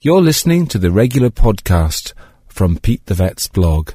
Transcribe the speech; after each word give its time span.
You're 0.00 0.22
listening 0.22 0.68
to 0.68 0.78
the 0.78 0.92
regular 0.92 1.28
podcast 1.28 2.12
from 2.46 2.78
Pete 2.78 3.04
the 3.06 3.14
Vet's 3.14 3.48
blog. 3.48 3.94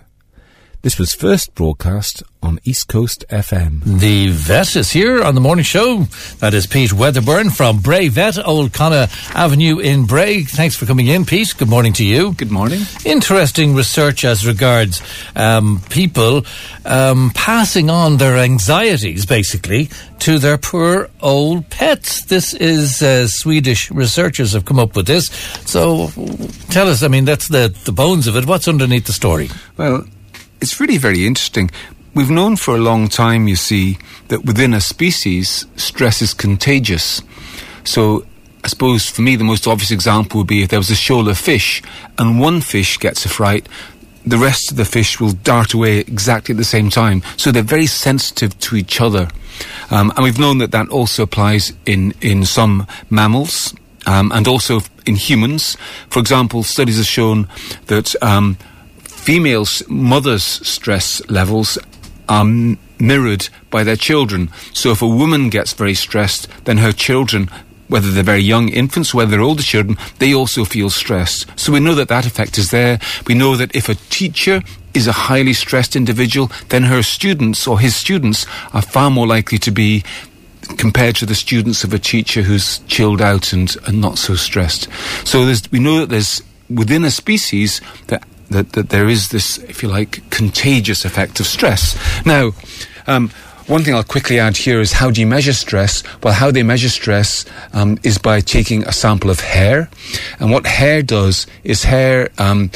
This 0.83 0.99
was 0.99 1.13
first 1.13 1.55
broadcast 1.55 2.23
on 2.41 2.59
East 2.65 2.89
Coast 2.89 3.23
FM. 3.29 3.85
The 3.85 4.27
vet 4.27 4.75
is 4.75 4.91
here 4.91 5.23
on 5.23 5.33
the 5.33 5.39
morning 5.39 5.63
show. 5.63 6.07
That 6.39 6.53
is 6.53 6.67
Pete 6.67 6.91
Wedderburn 6.91 7.51
from 7.51 7.79
Bray 7.79 8.09
Vet, 8.09 8.37
Old 8.45 8.73
Connaught 8.73 9.09
Avenue 9.33 9.79
in 9.79 10.05
Bray. 10.05 10.43
Thanks 10.43 10.75
for 10.75 10.85
coming 10.85 11.07
in, 11.07 11.23
Pete. 11.23 11.55
Good 11.57 11.69
morning 11.69 11.93
to 11.93 12.03
you. 12.03 12.33
Good 12.33 12.51
morning. 12.51 12.81
Interesting 13.05 13.75
research 13.75 14.25
as 14.25 14.45
regards 14.45 15.01
um, 15.37 15.81
people 15.89 16.45
um, 16.83 17.31
passing 17.33 17.89
on 17.89 18.17
their 18.17 18.37
anxieties, 18.37 19.25
basically, 19.25 19.89
to 20.19 20.37
their 20.37 20.57
poor 20.57 21.09
old 21.21 21.69
pets. 21.69 22.25
This 22.25 22.53
is 22.53 23.01
uh, 23.01 23.29
Swedish 23.29 23.89
researchers 23.89 24.51
have 24.51 24.65
come 24.65 24.79
up 24.79 24.97
with 24.97 25.07
this. 25.07 25.27
So 25.65 26.09
tell 26.71 26.89
us, 26.89 27.03
I 27.03 27.07
mean, 27.07 27.23
that's 27.23 27.47
the, 27.47 27.73
the 27.85 27.93
bones 27.93 28.27
of 28.27 28.35
it. 28.35 28.45
What's 28.45 28.67
underneath 28.67 29.05
the 29.05 29.13
story? 29.13 29.49
Well, 29.77 30.05
it's 30.63 30.79
really 30.79 30.97
very 30.97 31.27
interesting. 31.27 31.69
We've 32.15 32.29
known 32.29 32.55
for 32.55 32.73
a 32.75 32.79
long 32.79 33.09
time, 33.09 33.49
you 33.49 33.57
see, 33.57 33.97
that 34.29 34.45
within 34.45 34.73
a 34.73 34.79
species, 34.79 35.67
stress 35.75 36.21
is 36.21 36.33
contagious. 36.33 37.21
So, 37.83 38.25
I 38.63 38.69
suppose 38.69 39.09
for 39.09 39.21
me, 39.21 39.35
the 39.35 39.43
most 39.43 39.67
obvious 39.67 39.91
example 39.91 40.39
would 40.39 40.47
be 40.47 40.63
if 40.63 40.69
there 40.69 40.79
was 40.79 40.89
a 40.89 40.95
shoal 40.95 41.27
of 41.27 41.37
fish 41.37 41.83
and 42.17 42.39
one 42.39 42.61
fish 42.61 42.97
gets 42.97 43.25
a 43.25 43.29
fright, 43.29 43.67
the 44.25 44.37
rest 44.37 44.71
of 44.71 44.77
the 44.77 44.85
fish 44.85 45.19
will 45.19 45.33
dart 45.33 45.73
away 45.73 45.99
exactly 45.99 46.53
at 46.53 46.57
the 46.57 46.63
same 46.63 46.89
time. 46.89 47.21
So 47.35 47.51
they're 47.51 47.61
very 47.61 47.87
sensitive 47.87 48.57
to 48.59 48.77
each 48.77 49.01
other. 49.01 49.27
Um, 49.91 50.13
and 50.15 50.23
we've 50.23 50.39
known 50.39 50.59
that 50.59 50.71
that 50.71 50.87
also 50.87 51.23
applies 51.23 51.73
in, 51.85 52.13
in 52.21 52.45
some 52.45 52.87
mammals 53.09 53.75
um, 54.05 54.31
and 54.31 54.47
also 54.47 54.79
in 55.05 55.17
humans. 55.17 55.75
For 56.09 56.21
example, 56.21 56.63
studies 56.63 56.97
have 56.97 57.05
shown 57.05 57.49
that 57.87 58.15
um, 58.23 58.57
females' 59.23 59.81
mothers' 59.87 60.43
stress 60.43 61.21
levels 61.29 61.77
are 62.27 62.43
mirrored 62.99 63.47
by 63.69 63.81
their 63.81 63.95
children. 63.95 64.49
So 64.73 64.91
if 64.91 65.01
a 65.01 65.07
woman 65.07 65.49
gets 65.49 65.71
very 65.71 65.93
stressed, 65.93 66.49
then 66.65 66.79
her 66.79 66.91
children, 66.91 67.49
whether 67.87 68.11
they're 68.11 68.21
very 68.21 68.41
young 68.41 68.67
infants, 68.67 69.13
whether 69.13 69.31
they're 69.31 69.39
older 69.39 69.63
children, 69.63 69.97
they 70.19 70.33
also 70.33 70.65
feel 70.65 70.89
stressed. 70.89 71.47
So 71.57 71.71
we 71.71 71.79
know 71.79 71.95
that 71.95 72.09
that 72.09 72.25
effect 72.25 72.57
is 72.57 72.71
there. 72.71 72.99
We 73.25 73.33
know 73.33 73.55
that 73.55 73.73
if 73.73 73.87
a 73.87 73.95
teacher 73.95 74.61
is 74.93 75.07
a 75.07 75.13
highly 75.13 75.53
stressed 75.53 75.95
individual, 75.95 76.51
then 76.67 76.83
her 76.83 77.01
students 77.01 77.65
or 77.65 77.79
his 77.79 77.95
students 77.95 78.45
are 78.73 78.81
far 78.81 79.09
more 79.09 79.25
likely 79.25 79.57
to 79.59 79.71
be 79.71 80.03
compared 80.77 81.15
to 81.15 81.25
the 81.25 81.35
students 81.35 81.85
of 81.85 81.93
a 81.93 81.99
teacher 81.99 82.41
who's 82.41 82.79
chilled 82.87 83.21
out 83.21 83.53
and, 83.53 83.77
and 83.87 84.01
not 84.01 84.17
so 84.17 84.35
stressed. 84.35 84.89
So 85.25 85.45
we 85.71 85.79
know 85.79 86.01
that 86.01 86.09
there's 86.09 86.41
within 86.69 87.05
a 87.05 87.11
species 87.11 87.79
that 88.07 88.23
that, 88.53 88.71
that 88.73 88.89
there 88.89 89.09
is 89.09 89.29
this, 89.29 89.57
if 89.57 89.83
you 89.83 89.89
like, 89.89 90.29
contagious 90.29 91.05
effect 91.05 91.39
of 91.39 91.45
stress. 91.45 91.97
Now, 92.25 92.51
um, 93.07 93.29
one 93.67 93.83
thing 93.83 93.95
I'll 93.95 94.03
quickly 94.03 94.39
add 94.39 94.57
here 94.57 94.81
is 94.81 94.93
how 94.93 95.09
do 95.09 95.21
you 95.21 95.27
measure 95.27 95.53
stress? 95.53 96.03
Well, 96.21 96.33
how 96.33 96.51
they 96.51 96.63
measure 96.63 96.89
stress 96.89 97.45
um, 97.71 97.97
is 98.03 98.17
by 98.17 98.41
taking 98.41 98.83
a 98.83 98.91
sample 98.91 99.29
of 99.29 99.39
hair. 99.39 99.89
And 100.39 100.51
what 100.51 100.65
hair 100.65 101.01
does 101.01 101.47
is 101.63 101.83
hair 101.83 102.29
um, 102.37 102.71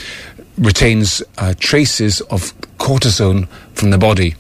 retains 0.58 1.22
uh, 1.38 1.53
traces 1.59 2.22
of 2.22 2.53
cortisone 2.78 3.48
from 3.73 3.89
the 3.89 3.98
body. 3.98 4.36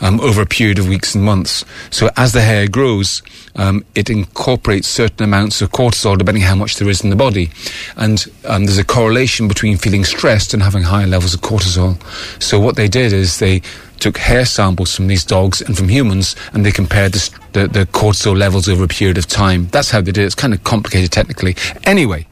Um, 0.00 0.20
over 0.20 0.42
a 0.42 0.46
period 0.46 0.78
of 0.78 0.88
weeks 0.88 1.14
and 1.14 1.24
months. 1.24 1.64
So 1.90 2.10
as 2.16 2.32
the 2.32 2.42
hair 2.42 2.68
grows, 2.68 3.22
um, 3.56 3.84
it 3.94 4.10
incorporates 4.10 4.88
certain 4.88 5.24
amounts 5.24 5.62
of 5.62 5.70
cortisol 5.70 6.18
depending 6.18 6.42
how 6.42 6.54
much 6.54 6.76
there 6.76 6.88
is 6.88 7.02
in 7.02 7.10
the 7.10 7.16
body. 7.16 7.50
And 7.96 8.24
um, 8.44 8.64
there's 8.64 8.78
a 8.78 8.84
correlation 8.84 9.48
between 9.48 9.78
feeling 9.78 10.04
stressed 10.04 10.54
and 10.54 10.62
having 10.62 10.82
higher 10.82 11.06
levels 11.06 11.34
of 11.34 11.40
cortisol. 11.40 12.00
So 12.42 12.58
what 12.60 12.76
they 12.76 12.88
did 12.88 13.12
is 13.12 13.38
they 13.38 13.62
took 14.02 14.18
hair 14.18 14.44
samples 14.44 14.96
from 14.96 15.06
these 15.06 15.24
dogs 15.24 15.60
and 15.60 15.76
from 15.76 15.88
humans 15.88 16.34
and 16.52 16.66
they 16.66 16.72
compared 16.72 17.12
the, 17.12 17.38
the, 17.52 17.68
the, 17.68 17.86
cortisol 17.86 18.36
levels 18.36 18.68
over 18.68 18.82
a 18.82 18.88
period 18.88 19.16
of 19.16 19.28
time. 19.28 19.68
That's 19.68 19.92
how 19.92 20.00
they 20.00 20.10
did 20.10 20.22
it. 20.22 20.24
It's 20.24 20.34
kind 20.34 20.52
of 20.52 20.64
complicated 20.64 21.12
technically. 21.12 21.54
Anyway, 21.84 22.26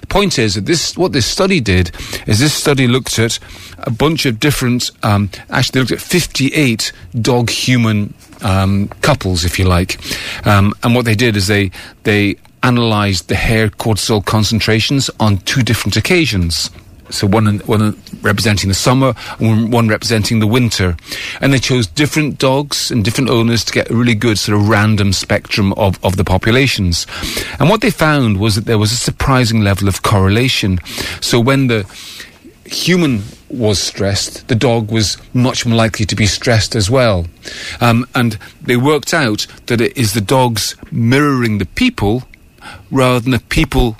the 0.00 0.06
point 0.06 0.38
is 0.38 0.54
that 0.54 0.66
this, 0.66 0.96
what 0.96 1.12
this 1.12 1.26
study 1.26 1.58
did 1.58 1.90
is 2.28 2.38
this 2.38 2.54
study 2.54 2.86
looked 2.86 3.18
at 3.18 3.40
a 3.78 3.90
bunch 3.90 4.24
of 4.24 4.38
different, 4.38 4.92
um, 5.02 5.28
actually 5.50 5.72
they 5.72 5.80
looked 5.80 5.92
at 5.92 6.00
58 6.00 6.92
dog-human 7.20 8.14
um, 8.42 8.86
couples, 9.02 9.44
if 9.44 9.58
you 9.58 9.64
like. 9.64 9.98
Um, 10.46 10.74
and 10.84 10.94
what 10.94 11.06
they 11.06 11.16
did 11.16 11.34
is 11.34 11.48
they, 11.48 11.72
they 12.04 12.36
analysed 12.62 13.28
the 13.28 13.34
hair 13.34 13.68
cortisol 13.68 14.24
concentrations 14.24 15.10
on 15.18 15.38
two 15.38 15.64
different 15.64 15.96
occasions 15.96 16.70
so 17.10 17.26
one 17.26 17.58
one 17.60 18.00
representing 18.22 18.68
the 18.68 18.74
summer 18.74 19.14
and 19.38 19.72
one 19.72 19.88
representing 19.88 20.40
the 20.40 20.46
winter, 20.46 20.96
and 21.40 21.52
they 21.52 21.58
chose 21.58 21.86
different 21.86 22.38
dogs 22.38 22.90
and 22.90 23.04
different 23.04 23.30
owners 23.30 23.64
to 23.64 23.72
get 23.72 23.90
a 23.90 23.94
really 23.94 24.14
good 24.14 24.38
sort 24.38 24.58
of 24.58 24.68
random 24.68 25.12
spectrum 25.12 25.72
of, 25.74 26.02
of 26.04 26.16
the 26.16 26.24
populations. 26.24 27.06
And 27.58 27.68
what 27.68 27.80
they 27.80 27.90
found 27.90 28.38
was 28.38 28.54
that 28.54 28.64
there 28.64 28.78
was 28.78 28.92
a 28.92 28.96
surprising 28.96 29.60
level 29.60 29.88
of 29.88 30.02
correlation. 30.02 30.78
So 31.20 31.40
when 31.40 31.68
the 31.68 31.84
human 32.64 33.22
was 33.48 33.80
stressed, 33.80 34.48
the 34.48 34.54
dog 34.54 34.90
was 34.90 35.16
much 35.32 35.64
more 35.64 35.76
likely 35.76 36.04
to 36.06 36.16
be 36.16 36.26
stressed 36.26 36.74
as 36.74 36.90
well. 36.90 37.26
Um, 37.80 38.06
and 38.14 38.38
they 38.60 38.76
worked 38.76 39.14
out 39.14 39.46
that 39.66 39.80
it 39.80 39.96
is 39.96 40.14
the 40.14 40.20
dogs 40.20 40.74
mirroring 40.90 41.58
the 41.58 41.66
people 41.66 42.24
rather 42.90 43.20
than 43.20 43.30
the 43.30 43.38
people 43.38 43.96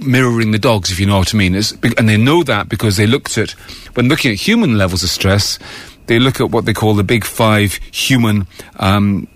mirroring 0.00 0.50
the 0.50 0.58
dogs, 0.58 0.90
if 0.90 0.98
you 0.98 1.06
know 1.06 1.18
what 1.18 1.34
I 1.34 1.38
mean. 1.38 1.54
It's, 1.54 1.72
and 1.98 2.08
they 2.08 2.16
know 2.16 2.42
that 2.42 2.68
because 2.68 2.96
they 2.96 3.06
looked 3.06 3.38
at, 3.38 3.50
when 3.94 4.08
looking 4.08 4.32
at 4.32 4.38
human 4.38 4.78
levels 4.78 5.02
of 5.02 5.10
stress, 5.10 5.58
they 6.06 6.18
look 6.18 6.40
at 6.40 6.50
what 6.50 6.64
they 6.64 6.72
call 6.72 6.94
the 6.94 7.04
big 7.04 7.24
five 7.24 7.74
human 7.92 8.46
um, 8.78 9.28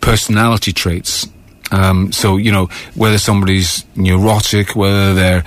personality 0.00 0.72
traits. 0.72 1.28
Um, 1.70 2.12
so, 2.12 2.36
you 2.36 2.50
know, 2.50 2.66
whether 2.94 3.18
somebody's 3.18 3.84
neurotic, 3.94 4.74
whether 4.74 5.14
they're 5.14 5.44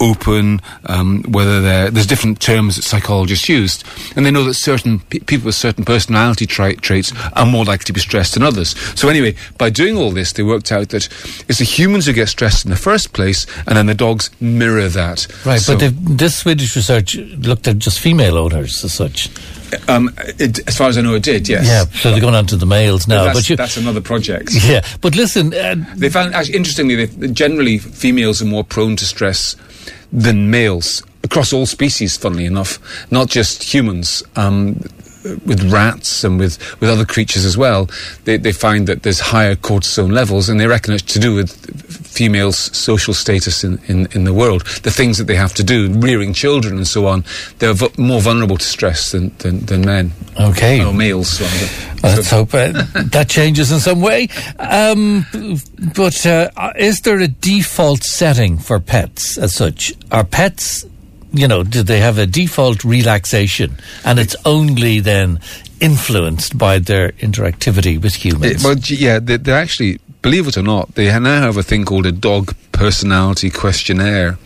open, 0.00 0.60
um, 0.86 1.22
whether 1.28 1.60
they're, 1.60 1.90
there's 1.90 2.06
different 2.06 2.40
terms 2.40 2.76
that 2.76 2.82
psychologists 2.82 3.48
used, 3.48 3.84
and 4.16 4.24
they 4.24 4.30
know 4.30 4.44
that 4.44 4.54
certain 4.54 5.00
pe- 5.00 5.20
people 5.20 5.46
with 5.46 5.54
certain 5.54 5.84
personality 5.84 6.46
tra- 6.46 6.76
traits 6.76 7.12
are 7.34 7.46
more 7.46 7.64
likely 7.64 7.84
to 7.84 7.92
be 7.92 8.00
stressed 8.00 8.34
than 8.34 8.42
others. 8.42 8.78
So 8.98 9.08
anyway, 9.08 9.34
by 9.58 9.70
doing 9.70 9.96
all 9.96 10.10
this, 10.10 10.32
they 10.32 10.42
worked 10.42 10.72
out 10.72 10.88
that 10.90 11.08
it's 11.48 11.58
the 11.58 11.64
humans 11.64 12.06
who 12.06 12.12
get 12.12 12.28
stressed 12.28 12.64
in 12.64 12.70
the 12.70 12.76
first 12.76 13.12
place, 13.12 13.46
and 13.66 13.76
then 13.76 13.86
the 13.86 13.94
dogs 13.94 14.30
mirror 14.40 14.88
that. 14.88 15.26
Right, 15.44 15.60
so 15.60 15.78
but 15.78 15.92
this 15.94 16.38
Swedish 16.38 16.74
research 16.76 17.16
looked 17.16 17.68
at 17.68 17.78
just 17.78 18.00
female 18.00 18.38
owners 18.38 18.84
as 18.84 18.92
such. 18.92 19.30
Um, 19.88 20.10
it, 20.18 20.66
as 20.68 20.76
far 20.76 20.88
as 20.88 20.98
I 20.98 21.00
know, 21.02 21.14
it 21.14 21.22
did. 21.22 21.48
Yes. 21.48 21.66
Yeah. 21.66 21.84
So 22.00 22.10
they're 22.10 22.20
going 22.20 22.34
on 22.34 22.46
to 22.46 22.56
the 22.56 22.66
males 22.66 23.06
now. 23.06 23.26
But, 23.26 23.34
but 23.34 23.50
you, 23.50 23.56
that's 23.56 23.76
another 23.76 24.00
project. 24.00 24.50
Yeah. 24.70 24.86
But 25.00 25.16
listen, 25.16 25.52
uh, 25.52 25.74
they 25.96 26.10
found 26.10 26.34
actually 26.34 26.56
interestingly, 26.56 27.06
they, 27.06 27.28
generally 27.28 27.78
females 27.78 28.40
are 28.40 28.46
more 28.46 28.62
prone 28.62 28.94
to 28.96 29.04
stress 29.04 29.56
than 30.12 30.50
males 30.50 31.02
across 31.24 31.52
all 31.52 31.66
species, 31.66 32.16
funnily 32.16 32.44
enough, 32.44 32.78
not 33.10 33.28
just 33.28 33.62
humans. 33.62 34.22
Um, 34.36 34.80
with 35.44 35.70
rats 35.70 36.24
and 36.24 36.38
with, 36.38 36.58
with 36.80 36.88
other 36.88 37.04
creatures 37.04 37.44
as 37.44 37.56
well, 37.56 37.90
they, 38.24 38.36
they 38.36 38.52
find 38.52 38.86
that 38.86 39.02
there's 39.02 39.20
higher 39.20 39.54
cortisone 39.54 40.12
levels, 40.12 40.48
and 40.48 40.58
they 40.58 40.66
reckon 40.66 40.94
it's 40.94 41.02
to 41.02 41.18
do 41.18 41.34
with 41.34 41.89
females' 42.10 42.76
social 42.76 43.14
status 43.14 43.64
in, 43.64 43.78
in, 43.86 44.06
in 44.12 44.24
the 44.24 44.34
world, 44.34 44.66
the 44.82 44.90
things 44.90 45.18
that 45.18 45.24
they 45.24 45.36
have 45.36 45.54
to 45.54 45.64
do, 45.64 45.92
rearing 45.94 46.32
children 46.32 46.76
and 46.76 46.86
so 46.86 47.06
on. 47.06 47.24
They're 47.58 47.72
v- 47.72 47.90
more 47.96 48.20
vulnerable 48.20 48.56
to 48.56 48.64
stress 48.64 49.12
than, 49.12 49.34
than, 49.38 49.60
than 49.66 49.82
men. 49.82 50.12
Okay. 50.38 50.84
Or 50.84 50.92
males, 50.92 51.40
rather. 51.40 51.66
Well, 52.02 52.16
let's 52.16 52.30
hope 52.30 52.54
uh, 52.54 52.72
that 52.94 53.28
changes 53.28 53.70
in 53.70 53.80
some 53.80 54.00
way. 54.00 54.28
Um, 54.58 55.26
but 55.94 56.26
uh, 56.26 56.50
is 56.76 57.00
there 57.00 57.20
a 57.20 57.28
default 57.28 58.02
setting 58.02 58.58
for 58.58 58.80
pets 58.80 59.38
as 59.38 59.54
such? 59.54 59.94
Are 60.10 60.24
pets 60.24 60.84
you 61.32 61.46
know, 61.46 61.62
do 61.62 61.82
they 61.82 62.00
have 62.00 62.18
a 62.18 62.26
default 62.26 62.84
relaxation 62.84 63.76
and 64.04 64.18
it's 64.18 64.34
only 64.44 65.00
then 65.00 65.38
influenced 65.80 66.58
by 66.58 66.78
their 66.78 67.10
interactivity 67.12 68.00
with 68.00 68.14
humans? 68.14 68.64
It, 68.64 68.64
well, 68.64 68.76
yeah, 68.78 69.18
they, 69.18 69.36
they're 69.36 69.56
actually, 69.56 70.00
believe 70.22 70.46
it 70.46 70.56
or 70.56 70.62
not, 70.62 70.94
they 70.94 71.06
now 71.18 71.42
have 71.42 71.56
a 71.56 71.62
thing 71.62 71.84
called 71.84 72.06
a 72.06 72.12
dog 72.12 72.54
personality 72.72 73.50
questionnaire, 73.50 74.38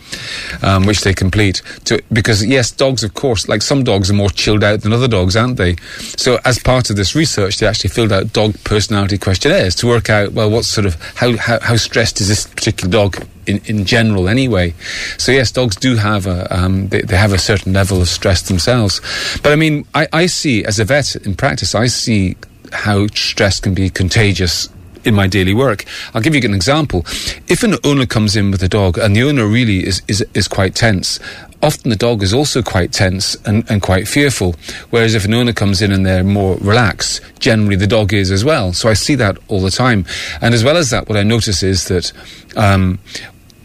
um, 0.61 0.85
which 0.85 1.01
they 1.01 1.13
complete. 1.13 1.61
To, 1.85 2.01
because 2.11 2.45
yes, 2.45 2.71
dogs, 2.71 3.03
of 3.03 3.13
course, 3.13 3.47
like 3.47 3.61
some 3.61 3.83
dogs 3.83 4.09
are 4.09 4.13
more 4.13 4.29
chilled 4.29 4.63
out 4.63 4.81
than 4.81 4.93
other 4.93 5.07
dogs, 5.07 5.35
aren't 5.35 5.57
they? 5.57 5.75
So 6.17 6.39
as 6.43 6.59
part 6.59 6.89
of 6.89 6.95
this 6.95 7.15
research, 7.15 7.59
they 7.59 7.67
actually 7.67 7.91
filled 7.91 8.11
out 8.11 8.33
dog 8.33 8.55
personality 8.63 9.17
questionnaires 9.17 9.75
to 9.75 9.87
work 9.87 10.09
out 10.09 10.33
well, 10.33 10.49
what 10.49 10.65
sort 10.65 10.85
of 10.85 10.95
how 11.15 11.37
how, 11.37 11.59
how 11.61 11.75
stressed 11.77 12.19
is 12.21 12.27
this 12.27 12.45
particular 12.47 12.91
dog 12.91 13.25
in, 13.45 13.61
in 13.65 13.85
general 13.85 14.27
anyway. 14.27 14.73
So 15.17 15.31
yes, 15.31 15.51
dogs 15.51 15.75
do 15.75 15.95
have 15.95 16.27
a 16.27 16.53
um, 16.55 16.89
they, 16.89 17.01
they 17.01 17.17
have 17.17 17.33
a 17.33 17.37
certain 17.37 17.73
level 17.73 18.01
of 18.01 18.07
stress 18.07 18.41
themselves. 18.41 19.01
But 19.43 19.51
I 19.51 19.55
mean, 19.55 19.85
I, 19.93 20.07
I 20.11 20.25
see 20.25 20.65
as 20.65 20.79
a 20.79 20.85
vet 20.85 21.15
in 21.15 21.35
practice, 21.35 21.75
I 21.75 21.87
see 21.87 22.35
how 22.73 23.07
stress 23.07 23.59
can 23.59 23.73
be 23.73 23.89
contagious 23.89 24.67
in 25.05 25.13
my 25.13 25.27
daily 25.27 25.53
work. 25.53 25.85
I'll 26.13 26.21
give 26.21 26.35
you 26.35 26.41
an 26.43 26.53
example. 26.53 27.05
If 27.47 27.63
an 27.63 27.75
owner 27.83 28.05
comes 28.05 28.35
in 28.35 28.51
with 28.51 28.61
a 28.63 28.67
dog 28.67 28.97
and 28.97 29.15
the 29.15 29.23
owner 29.23 29.45
really 29.45 29.85
is, 29.85 30.01
is, 30.07 30.25
is 30.33 30.47
quite 30.47 30.75
tense, 30.75 31.19
often 31.61 31.89
the 31.89 31.95
dog 31.95 32.23
is 32.23 32.33
also 32.33 32.61
quite 32.61 32.91
tense 32.91 33.35
and, 33.45 33.69
and 33.69 33.81
quite 33.81 34.07
fearful. 34.07 34.55
Whereas 34.89 35.15
if 35.15 35.25
an 35.25 35.33
owner 35.33 35.53
comes 35.53 35.81
in 35.81 35.91
and 35.91 36.05
they're 36.05 36.23
more 36.23 36.57
relaxed, 36.57 37.21
generally 37.39 37.75
the 37.75 37.87
dog 37.87 38.13
is 38.13 38.31
as 38.31 38.43
well. 38.43 38.73
So 38.73 38.89
I 38.89 38.93
see 38.93 39.15
that 39.15 39.37
all 39.47 39.61
the 39.61 39.71
time. 39.71 40.05
And 40.41 40.53
as 40.53 40.63
well 40.63 40.77
as 40.77 40.89
that, 40.89 41.07
what 41.07 41.17
I 41.17 41.23
notice 41.23 41.63
is 41.63 41.87
that 41.87 42.11
um, 42.55 42.99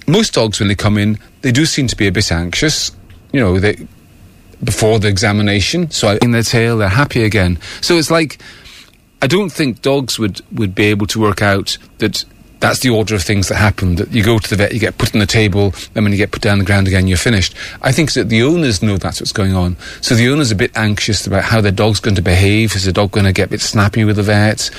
most 0.07 0.35
dogs, 0.35 0.61
when 0.61 0.69
they 0.69 0.75
come 0.75 0.99
in, 0.99 1.19
they 1.43 1.53
do 1.53 1.67
seem 1.67 1.87
to 1.89 1.97
be 1.97 2.07
a 2.07 2.13
bit 2.13 2.31
anxious. 2.31 2.91
You 3.33 3.41
know, 3.41 3.59
they 3.59 3.87
before 4.63 4.99
the 4.99 5.09
examination. 5.09 5.91
So 5.91 6.19
in 6.21 6.33
their 6.33 6.43
tail, 6.43 6.79
they're 6.79 6.89
happy 6.89 7.25
again. 7.25 7.59
So 7.81 7.97
it's 7.97 8.11
like 8.11 8.39
I 9.23 9.27
don't 9.27 9.51
think 9.51 9.83
dogs 9.83 10.19
would 10.19 10.41
would 10.53 10.75
be 10.75 10.85
able 10.85 11.07
to 11.09 11.21
work 11.21 11.43
out 11.43 11.77
that 11.99 12.25
that's 12.61 12.81
the 12.81 12.91
order 12.91 13.15
of 13.15 13.23
things 13.23 13.49
that 13.49 13.57
happen. 13.57 13.97
That 13.97 14.13
you 14.13 14.23
go 14.23 14.39
to 14.39 14.51
the 14.51 14.57
vet, 14.57 14.73
you 14.73 14.79
get 14.79 14.99
put 14.99 15.15
on 15.15 15.21
the 15.21 15.27
table, 15.27 15.73
and 15.95 16.05
when 16.05 16.13
you 16.13 16.19
get 16.19 16.31
put 16.31 16.43
down 16.43 16.59
the 16.59 16.65
ground 16.65 16.87
again, 16.87 17.09
you're 17.09 17.17
finished. 17.17 17.55
I 17.83 17.91
think 17.91 18.13
that 18.13 18.29
the 18.29 18.43
owners 18.43 18.83
know 18.83 18.99
that's 18.99 19.21
what's 19.21 19.33
going 19.33 19.55
on. 19.55 19.77
So 20.03 20.15
the 20.15 20.29
owner's 20.29 20.53
are 20.53 20.55
a 20.55 20.59
bit 20.59 20.77
anxious 20.77 21.27
about 21.27 21.45
how 21.45 21.61
their 21.61 21.73
dog's 21.73 22.01
going 22.01 22.17
to 22.17 22.23
behave. 22.23 22.77
Is 22.77 22.85
the 22.85 22.93
dog 22.93 23.11
going 23.13 23.25
to 23.27 23.33
get 23.33 23.49
a 23.49 23.51
bit 23.51 23.63
snappy 23.63 24.05
with 24.05 24.17
the 24.17 24.23
vet? 24.23 24.71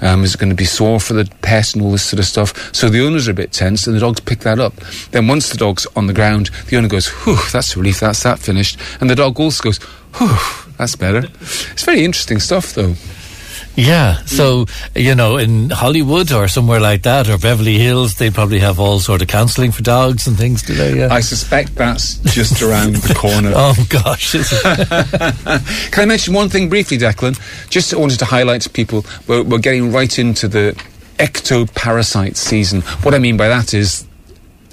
Um, 0.00 0.24
is 0.24 0.34
it 0.34 0.38
going 0.38 0.50
to 0.50 0.56
be 0.56 0.64
sore 0.64 1.00
for 1.00 1.14
the 1.14 1.30
pet 1.42 1.74
and 1.74 1.82
all 1.82 1.92
this 1.92 2.04
sort 2.04 2.18
of 2.18 2.26
stuff? 2.26 2.74
So 2.74 2.88
the 2.88 3.06
owners 3.06 3.28
are 3.28 3.32
a 3.32 3.34
bit 3.34 3.52
tense, 3.52 3.86
and 3.86 3.94
the 3.94 4.00
dogs 4.00 4.20
pick 4.20 4.40
that 4.40 4.58
up. 4.58 4.74
Then 5.12 5.28
once 5.28 5.48
the 5.48 5.56
dog's 5.56 5.86
on 5.94 6.08
the 6.08 6.12
ground, 6.14 6.50
the 6.68 6.76
owner 6.76 6.88
goes, 6.88 7.06
"Whew, 7.08 7.38
that's 7.52 7.76
a 7.76 7.78
relief. 7.78 8.00
That's 8.00 8.22
that 8.24 8.40
finished," 8.40 8.78
and 9.00 9.08
the 9.08 9.14
dog 9.14 9.38
also 9.38 9.62
goes, 9.62 9.78
"Whew, 10.16 10.36
that's 10.76 10.96
better." 10.96 11.28
It's 11.40 11.84
very 11.84 12.04
interesting 12.04 12.40
stuff, 12.40 12.74
though. 12.74 12.96
Yeah, 13.78 14.24
so 14.24 14.66
you 14.96 15.14
know, 15.14 15.36
in 15.36 15.70
Hollywood 15.70 16.32
or 16.32 16.48
somewhere 16.48 16.80
like 16.80 17.02
that, 17.04 17.28
or 17.28 17.38
Beverly 17.38 17.78
Hills, 17.78 18.16
they 18.16 18.28
probably 18.28 18.58
have 18.58 18.80
all 18.80 18.98
sort 18.98 19.22
of 19.22 19.28
counselling 19.28 19.70
for 19.70 19.84
dogs 19.84 20.26
and 20.26 20.36
things. 20.36 20.62
Do 20.62 20.74
they? 20.74 20.98
Yeah. 20.98 21.14
I 21.14 21.20
suspect 21.20 21.76
that's 21.76 22.16
just 22.34 22.60
around 22.60 22.96
the 22.96 23.14
corner. 23.14 23.52
oh 23.54 23.76
gosh! 23.88 24.32
Can 25.92 26.02
I 26.02 26.06
mention 26.06 26.34
one 26.34 26.48
thing 26.48 26.68
briefly, 26.68 26.98
Declan? 26.98 27.38
Just 27.70 27.94
wanted 27.94 28.18
to 28.18 28.24
highlight 28.24 28.62
to 28.62 28.70
people 28.70 29.06
we're, 29.28 29.44
we're 29.44 29.58
getting 29.58 29.92
right 29.92 30.18
into 30.18 30.48
the 30.48 30.74
ectoparasite 31.18 32.36
season. 32.36 32.80
What 33.02 33.14
I 33.14 33.20
mean 33.20 33.36
by 33.36 33.46
that 33.46 33.74
is 33.74 34.07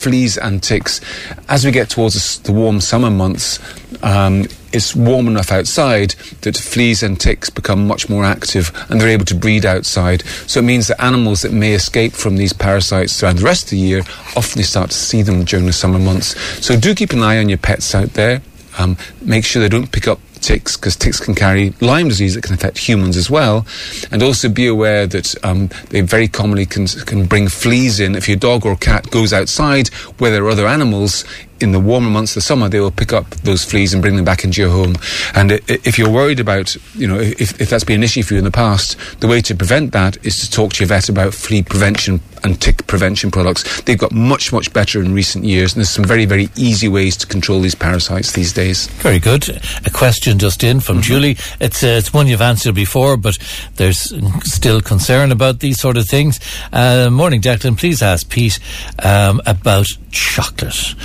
fleas 0.05 0.37
and 0.37 0.61
ticks. 0.61 1.01
As 1.49 1.65
we 1.65 1.71
get 1.71 1.89
towards 1.89 2.37
the 2.41 2.51
warm 2.51 2.79
summer 2.79 3.09
months, 3.09 3.57
um, 4.03 4.45
it's 4.71 4.95
warm 4.95 5.27
enough 5.27 5.51
outside 5.51 6.11
that 6.41 6.55
fleas 6.55 7.01
and 7.01 7.19
ticks 7.19 7.49
become 7.49 7.87
much 7.87 8.07
more 8.07 8.23
active 8.23 8.71
and 8.89 9.01
they're 9.01 9.09
able 9.09 9.25
to 9.25 9.33
breed 9.33 9.65
outside. 9.65 10.23
So 10.45 10.59
it 10.59 10.63
means 10.63 10.89
that 10.89 11.01
animals 11.03 11.41
that 11.41 11.51
may 11.51 11.73
escape 11.73 12.13
from 12.13 12.37
these 12.37 12.53
parasites 12.53 13.19
throughout 13.19 13.37
the 13.37 13.43
rest 13.43 13.63
of 13.63 13.69
the 13.71 13.77
year 13.77 14.03
often 14.35 14.59
you 14.59 14.63
start 14.63 14.91
to 14.91 14.95
see 14.95 15.23
them 15.23 15.43
during 15.43 15.65
the 15.65 15.73
summer 15.73 15.97
months. 15.97 16.39
So 16.63 16.79
do 16.79 16.93
keep 16.93 17.11
an 17.11 17.23
eye 17.23 17.39
on 17.39 17.49
your 17.49 17.57
pets 17.57 17.95
out 17.95 18.13
there. 18.13 18.43
Um, 18.77 18.97
make 19.21 19.43
sure 19.43 19.59
they 19.59 19.69
don't 19.69 19.91
pick 19.91 20.07
up 20.07 20.19
ticks 20.45 20.77
because 20.77 20.95
ticks 20.95 21.19
can 21.19 21.33
carry 21.33 21.73
Lyme 21.81 22.07
disease 22.07 22.35
that 22.35 22.43
can 22.43 22.53
affect 22.53 22.77
humans 22.77 23.17
as 23.17 23.29
well. 23.29 23.65
And 24.11 24.21
also 24.21 24.47
be 24.47 24.67
aware 24.67 25.07
that 25.07 25.35
um, 25.43 25.69
they 25.89 26.01
very 26.01 26.27
commonly 26.27 26.65
can, 26.65 26.87
can 26.87 27.25
bring 27.25 27.47
fleas 27.47 27.99
in. 27.99 28.15
If 28.15 28.29
your 28.29 28.37
dog 28.37 28.65
or 28.65 28.75
cat 28.75 29.09
goes 29.09 29.33
outside 29.33 29.87
where 30.19 30.31
there 30.31 30.43
are 30.45 30.49
other 30.49 30.67
animals, 30.67 31.25
in 31.59 31.71
the 31.71 31.79
warmer 31.79 32.09
months 32.09 32.31
of 32.31 32.35
the 32.35 32.41
summer, 32.41 32.67
they 32.67 32.79
will 32.79 32.91
pick 32.91 33.13
up 33.13 33.29
those 33.43 33.63
fleas 33.63 33.93
and 33.93 34.01
bring 34.01 34.15
them 34.15 34.25
back 34.25 34.43
into 34.43 34.61
your 34.61 34.71
home. 34.71 34.95
And 35.33 35.53
if 35.67 35.97
you're 35.97 36.09
worried 36.09 36.39
about, 36.39 36.75
you 36.95 37.07
know, 37.07 37.19
if, 37.19 37.59
if 37.61 37.69
that's 37.69 37.83
been 37.83 37.97
an 38.01 38.03
issue 38.03 38.23
for 38.23 38.33
you 38.33 38.39
in 38.39 38.43
the 38.43 38.51
past, 38.51 38.97
the 39.21 39.27
way 39.27 39.41
to 39.41 39.55
prevent 39.55 39.93
that 39.93 40.23
is 40.25 40.39
to 40.39 40.51
talk 40.51 40.73
to 40.73 40.83
your 40.83 40.87
vet 40.87 41.09
about 41.09 41.33
flea 41.33 41.63
prevention 41.63 42.19
and 42.43 42.61
tick 42.61 42.85
prevention 42.87 43.31
products. 43.31 43.81
They've 43.81 43.97
got 43.97 44.11
much, 44.11 44.53
much 44.53 44.71
better 44.73 45.01
in 45.01 45.13
recent 45.13 45.45
years, 45.45 45.73
and 45.73 45.79
there's 45.79 45.89
some 45.89 46.05
very, 46.05 46.25
very 46.25 46.49
easy 46.55 46.87
ways 46.87 47.17
to 47.17 47.27
control 47.27 47.59
these 47.59 47.75
parasites 47.75 48.33
these 48.33 48.53
days. 48.53 48.87
Very 48.87 49.19
good. 49.19 49.49
A 49.85 49.89
question 49.89 50.37
just 50.37 50.63
in 50.63 50.79
from 50.79 50.97
mm-hmm. 50.97 51.03
Julie. 51.03 51.37
It's 51.59 51.83
uh, 51.83 51.87
it's 51.87 52.13
one 52.13 52.27
you've 52.27 52.41
answered 52.41 52.75
before, 52.75 53.17
but 53.17 53.37
there's 53.75 54.13
still 54.43 54.81
concern 54.81 55.31
about 55.31 55.59
these 55.59 55.79
sort 55.79 55.97
of 55.97 56.07
things. 56.07 56.39
Uh, 56.71 57.09
morning, 57.09 57.41
Declan. 57.41 57.77
Please 57.77 58.01
ask 58.01 58.29
Pete 58.29 58.59
um, 58.99 59.41
about 59.45 59.87
chocolate 60.11 60.95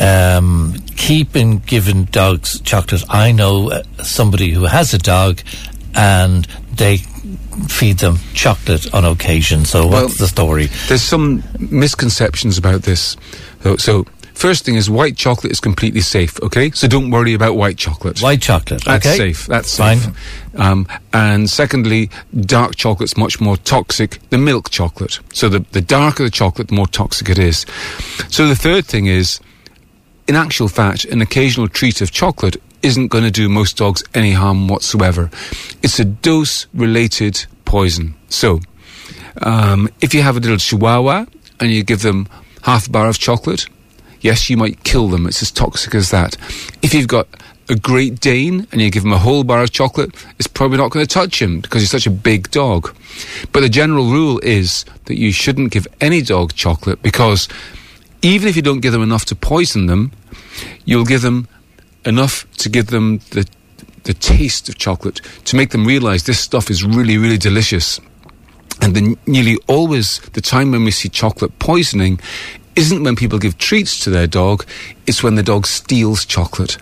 um, 0.00 0.74
keeping 0.96 1.58
giving 1.60 2.04
dogs 2.04 2.60
chocolate. 2.60 3.04
I 3.08 3.32
know 3.32 3.70
uh, 3.70 3.82
somebody 4.02 4.50
who 4.50 4.64
has 4.64 4.94
a 4.94 4.98
dog, 4.98 5.40
and 5.94 6.46
they 6.74 6.98
feed 7.68 7.98
them 7.98 8.18
chocolate 8.34 8.92
on 8.94 9.04
occasion. 9.04 9.64
So 9.64 9.86
what's 9.86 9.92
well, 9.92 10.08
the 10.18 10.28
story? 10.28 10.66
There's 10.88 11.02
some 11.02 11.42
misconceptions 11.58 12.58
about 12.58 12.82
this. 12.82 13.16
So, 13.62 13.76
so, 13.76 14.04
first 14.34 14.64
thing 14.64 14.76
is 14.76 14.88
white 14.88 15.16
chocolate 15.16 15.50
is 15.50 15.60
completely 15.60 16.00
safe. 16.00 16.40
Okay, 16.42 16.70
so 16.70 16.86
don't 16.86 17.10
worry 17.10 17.34
about 17.34 17.56
white 17.56 17.76
chocolate. 17.76 18.20
White 18.20 18.40
chocolate. 18.40 18.84
That's 18.84 19.04
okay. 19.04 19.16
safe. 19.16 19.46
That's 19.46 19.70
safe. 19.70 20.02
Fine. 20.02 20.14
Um, 20.54 20.88
and 21.12 21.50
secondly, 21.50 22.10
dark 22.40 22.76
chocolate's 22.76 23.16
much 23.16 23.40
more 23.40 23.56
toxic 23.56 24.20
than 24.30 24.44
milk 24.44 24.70
chocolate. 24.70 25.18
So 25.32 25.48
the 25.48 25.60
the 25.72 25.80
darker 25.80 26.24
the 26.24 26.30
chocolate, 26.30 26.68
the 26.68 26.74
more 26.74 26.86
toxic 26.86 27.28
it 27.28 27.38
is. 27.38 27.66
So 28.28 28.46
the 28.46 28.56
third 28.56 28.86
thing 28.86 29.06
is 29.06 29.40
in 30.28 30.36
actual 30.36 30.68
fact, 30.68 31.06
an 31.06 31.22
occasional 31.22 31.68
treat 31.68 32.00
of 32.00 32.12
chocolate 32.12 32.60
isn't 32.82 33.08
going 33.08 33.24
to 33.24 33.30
do 33.30 33.48
most 33.48 33.78
dogs 33.78 34.04
any 34.14 34.32
harm 34.32 34.68
whatsoever. 34.68 35.30
It's 35.82 35.98
a 35.98 36.04
dose 36.04 36.66
related 36.74 37.46
poison. 37.64 38.14
So, 38.28 38.60
um, 39.42 39.88
if 40.00 40.14
you 40.14 40.22
have 40.22 40.36
a 40.36 40.40
little 40.40 40.58
chihuahua 40.58 41.26
and 41.58 41.70
you 41.70 41.82
give 41.82 42.02
them 42.02 42.28
half 42.62 42.86
a 42.86 42.90
bar 42.90 43.08
of 43.08 43.18
chocolate, 43.18 43.66
yes, 44.20 44.50
you 44.50 44.56
might 44.56 44.84
kill 44.84 45.08
them. 45.08 45.26
It's 45.26 45.42
as 45.42 45.50
toxic 45.50 45.94
as 45.94 46.10
that. 46.10 46.36
If 46.82 46.92
you've 46.92 47.08
got 47.08 47.26
a 47.70 47.76
Great 47.76 48.20
Dane 48.20 48.66
and 48.70 48.80
you 48.80 48.90
give 48.90 49.04
him 49.04 49.12
a 49.12 49.18
whole 49.18 49.44
bar 49.44 49.62
of 49.62 49.72
chocolate, 49.72 50.14
it's 50.38 50.46
probably 50.46 50.76
not 50.76 50.90
going 50.90 51.04
to 51.04 51.12
touch 51.12 51.40
him 51.40 51.60
because 51.60 51.82
he's 51.82 51.90
such 51.90 52.06
a 52.06 52.10
big 52.10 52.50
dog. 52.50 52.94
But 53.52 53.60
the 53.60 53.68
general 53.68 54.10
rule 54.10 54.40
is 54.42 54.84
that 55.06 55.16
you 55.16 55.32
shouldn't 55.32 55.72
give 55.72 55.86
any 56.00 56.22
dog 56.22 56.54
chocolate 56.54 57.02
because 57.02 57.48
even 58.22 58.48
if 58.48 58.56
you 58.56 58.62
don't 58.62 58.80
give 58.80 58.92
them 58.92 59.02
enough 59.02 59.24
to 59.26 59.34
poison 59.34 59.86
them, 59.86 60.12
you'll 60.84 61.04
give 61.04 61.22
them 61.22 61.48
enough 62.04 62.46
to 62.58 62.68
give 62.68 62.88
them 62.88 63.18
the 63.30 63.46
the 64.04 64.14
taste 64.14 64.70
of 64.70 64.78
chocolate 64.78 65.20
to 65.44 65.54
make 65.54 65.68
them 65.70 65.84
realize 65.84 66.22
this 66.24 66.40
stuff 66.40 66.70
is 66.70 66.82
really 66.82 67.18
really 67.18 67.36
delicious. 67.36 68.00
And 68.80 68.94
then 68.94 69.16
nearly 69.26 69.58
always 69.66 70.20
the 70.32 70.40
time 70.40 70.70
when 70.70 70.84
we 70.84 70.92
see 70.92 71.08
chocolate 71.08 71.58
poisoning 71.58 72.20
isn't 72.76 73.02
when 73.02 73.16
people 73.16 73.38
give 73.38 73.58
treats 73.58 73.98
to 74.04 74.10
their 74.10 74.28
dog, 74.28 74.64
it's 75.06 75.22
when 75.22 75.34
the 75.34 75.42
dog 75.42 75.66
steals 75.66 76.24
chocolate. 76.24 76.78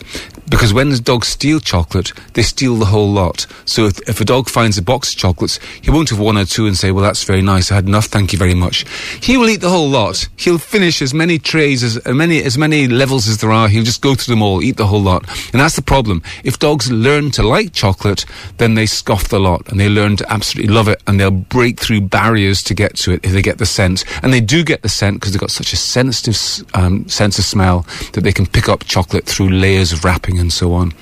Because 0.48 0.72
when 0.72 0.90
the 0.90 0.98
dogs 0.98 1.28
steal 1.28 1.58
chocolate, 1.60 2.12
they 2.34 2.42
steal 2.42 2.76
the 2.76 2.86
whole 2.86 3.10
lot. 3.10 3.46
So 3.64 3.86
if, 3.86 3.98
if, 4.08 4.20
a 4.20 4.24
dog 4.24 4.48
finds 4.48 4.78
a 4.78 4.82
box 4.82 5.12
of 5.12 5.18
chocolates, 5.18 5.58
he 5.82 5.90
won't 5.90 6.10
have 6.10 6.20
one 6.20 6.38
or 6.38 6.44
two 6.44 6.66
and 6.66 6.76
say, 6.76 6.92
well, 6.92 7.02
that's 7.02 7.24
very 7.24 7.42
nice. 7.42 7.72
I 7.72 7.76
had 7.76 7.86
enough. 7.86 8.06
Thank 8.06 8.32
you 8.32 8.38
very 8.38 8.54
much. 8.54 8.84
He 9.22 9.36
will 9.36 9.48
eat 9.48 9.60
the 9.60 9.70
whole 9.70 9.88
lot. 9.88 10.28
He'll 10.36 10.58
finish 10.58 11.02
as 11.02 11.12
many 11.12 11.38
trays, 11.38 11.82
as, 11.82 11.96
as 11.98 12.14
many, 12.14 12.42
as 12.42 12.56
many 12.56 12.86
levels 12.86 13.26
as 13.26 13.38
there 13.38 13.50
are. 13.50 13.68
He'll 13.68 13.84
just 13.84 14.02
go 14.02 14.14
through 14.14 14.34
them 14.34 14.42
all, 14.42 14.62
eat 14.62 14.76
the 14.76 14.86
whole 14.86 15.02
lot. 15.02 15.28
And 15.52 15.60
that's 15.60 15.76
the 15.76 15.82
problem. 15.82 16.22
If 16.44 16.58
dogs 16.58 16.90
learn 16.90 17.30
to 17.32 17.42
like 17.42 17.72
chocolate, 17.72 18.24
then 18.58 18.74
they 18.74 18.86
scoff 18.86 19.28
the 19.28 19.40
lot 19.40 19.68
and 19.68 19.80
they 19.80 19.88
learn 19.88 20.16
to 20.16 20.32
absolutely 20.32 20.72
love 20.72 20.88
it 20.88 21.02
and 21.06 21.18
they'll 21.18 21.30
break 21.30 21.80
through 21.80 22.02
barriers 22.02 22.62
to 22.64 22.74
get 22.74 22.96
to 22.96 23.12
it 23.12 23.24
if 23.24 23.32
they 23.32 23.42
get 23.42 23.58
the 23.58 23.66
scent. 23.66 24.04
And 24.22 24.32
they 24.32 24.40
do 24.40 24.62
get 24.62 24.82
the 24.82 24.88
scent 24.88 25.16
because 25.16 25.32
they've 25.32 25.40
got 25.40 25.50
such 25.50 25.72
a 25.72 25.76
sensitive 25.76 26.66
um, 26.74 27.08
sense 27.08 27.38
of 27.38 27.44
smell 27.44 27.86
that 28.12 28.22
they 28.22 28.32
can 28.32 28.46
pick 28.46 28.68
up 28.68 28.84
chocolate 28.84 29.26
through 29.26 29.50
layers 29.50 29.92
of 29.92 30.04
wrapping 30.04 30.35
and 30.38 30.52
so 30.52 30.72
on. 30.72 30.92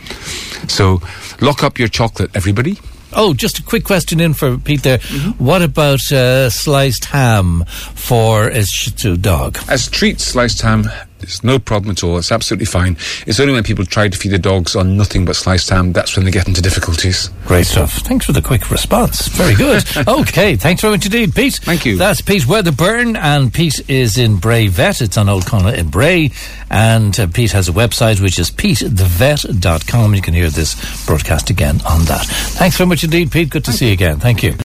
So 0.69 1.01
lock 1.41 1.63
up 1.63 1.79
your 1.79 1.89
chocolate, 1.89 2.31
everybody. 2.35 2.79
Oh, 3.17 3.33
just 3.33 3.59
a 3.59 3.63
quick 3.63 3.85
question 3.85 4.21
in 4.21 4.35
for 4.35 4.59
Pete 4.59 4.83
there. 4.83 4.99
Mm-hmm. 4.99 5.45
What 5.45 5.63
about 5.63 6.01
uh, 6.11 6.51
sliced 6.51 7.05
ham 7.07 7.65
for 7.95 8.49
a 8.49 8.65
Shih 8.65 8.91
Tzu 8.91 9.17
dog? 9.19 9.59
As 9.69 9.89
treats, 9.89 10.25
sliced 10.25 10.63
ham 10.63 10.91
it's 11.25 11.43
no 11.43 11.59
problem 11.59 11.93
at 11.93 12.05
all. 12.05 12.19
It's 12.19 12.31
absolutely 12.31 12.67
fine. 12.67 12.97
It's 13.27 13.41
only 13.41 13.53
when 13.53 13.65
people 13.65 13.85
try 13.85 14.09
to 14.09 14.17
feed 14.17 14.31
the 14.31 14.39
dogs 14.39 14.77
on 14.77 14.97
nothing 14.97 15.25
but 15.25 15.37
sliced 15.37 15.71
ham 15.71 15.93
that's 15.93 16.17
when 16.17 16.25
they 16.25 16.31
get 16.31 16.47
into 16.47 16.61
difficulties. 16.61 17.31
Great 17.47 17.67
stuff. 17.67 17.95
Thanks 17.95 18.27
for 18.27 18.33
the 18.33 18.43
quick 18.43 18.71
response. 18.71 19.29
Very 19.29 19.55
good. 19.55 19.85
okay, 20.09 20.57
thanks 20.57 20.83
very 20.83 20.95
much 20.95 21.07
indeed, 21.07 21.35
Pete. 21.35 21.55
Thank 21.55 21.87
you. 21.87 21.97
That's 21.97 22.21
Pete 22.21 22.47
Wedderburn, 22.47 23.17
and 23.17 23.53
Pete 23.53 23.89
is 23.89 24.19
in 24.19 24.37
Bray 24.37 24.67
Vet. 24.69 25.01
It's 25.01 25.17
on 25.17 25.29
Old 25.29 25.47
Connaught 25.47 25.75
in 25.75 25.89
Bray, 25.89 26.31
and 26.71 27.19
uh, 27.19 27.27
Pete 27.27 27.53
has 27.53 27.69
a 27.69 27.73
website 27.73 28.21
which 28.21 28.39
is 28.39 28.51
petethevet.com. 28.51 30.15
You 30.15 30.23
can 30.23 30.35
hear 30.35 30.51
this 30.51 31.07
broadcast 31.07 31.51
again 31.51 31.81
on 31.87 32.05
that. 32.05 32.27
Thanks 32.27 32.77
very 32.77 32.89
much 32.89 33.05
indeed, 33.05 33.31
Pete. 33.33 33.51
Good 33.51 33.65
to 33.65 33.71
Thank 33.71 33.79
see 33.79 33.87
you 33.89 33.93
again. 33.93 34.21
Thank 34.21 34.43
you. 34.43 34.55